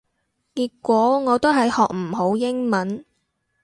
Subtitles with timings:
[0.55, 3.05] 結果我都係學唔好英文